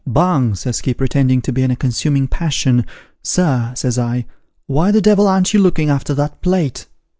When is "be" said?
1.53-1.61